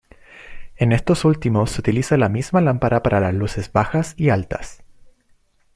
En 0.77 0.93
estos 0.93 1.25
últimos 1.25 1.69
se 1.69 1.81
utiliza 1.81 2.17
la 2.17 2.27
misma 2.27 2.59
lámpara 2.59 3.03
para 3.03 3.19
las 3.19 3.35
luces 3.35 3.71
bajas 3.71 4.15
y 4.17 4.29
altas. 4.31 4.83